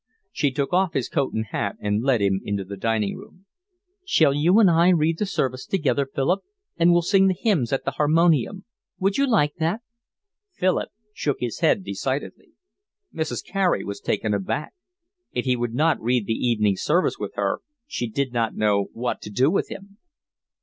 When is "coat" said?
1.53-1.77